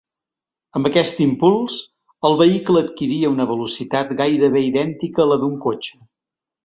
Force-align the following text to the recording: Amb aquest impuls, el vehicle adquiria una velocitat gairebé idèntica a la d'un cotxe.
Amb 0.77 0.87
aquest 0.89 1.19
impuls, 1.25 1.75
el 2.29 2.37
vehicle 2.41 2.83
adquiria 2.85 3.31
una 3.35 3.47
velocitat 3.53 4.15
gairebé 4.23 4.65
idèntica 4.71 5.23
a 5.27 5.33
la 5.35 5.39
d'un 5.45 5.55
cotxe. 5.69 6.01